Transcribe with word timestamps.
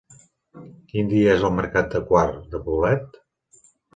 Quin 0.93 1.11
dia 1.11 1.35
és 1.35 1.43
el 1.49 1.53
mercat 1.59 1.93
de 1.97 2.01
Quart 2.09 2.39
de 2.55 2.63
Poblet? 2.69 3.23